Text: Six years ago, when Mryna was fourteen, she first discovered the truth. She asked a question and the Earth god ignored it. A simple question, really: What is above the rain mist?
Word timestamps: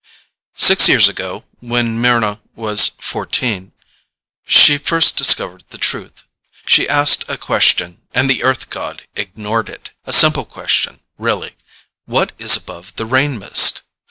Six 0.55 0.89
years 0.89 1.07
ago, 1.07 1.45
when 1.59 2.01
Mryna 2.01 2.41
was 2.55 2.87
fourteen, 2.97 3.71
she 4.47 4.79
first 4.79 5.15
discovered 5.15 5.63
the 5.69 5.77
truth. 5.77 6.23
She 6.65 6.89
asked 6.89 7.23
a 7.29 7.37
question 7.37 8.01
and 8.11 8.27
the 8.27 8.41
Earth 8.41 8.71
god 8.71 9.03
ignored 9.15 9.69
it. 9.69 9.91
A 10.05 10.11
simple 10.11 10.45
question, 10.45 11.01
really: 11.19 11.55
What 12.05 12.31
is 12.39 12.55
above 12.57 12.95
the 12.95 13.05
rain 13.05 13.37
mist? 13.37 13.83